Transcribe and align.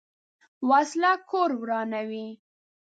وسله 0.69 1.11
کور 1.29 1.49
ورانوي 1.61 2.27